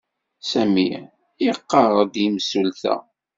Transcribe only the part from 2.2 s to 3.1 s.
yimsulta.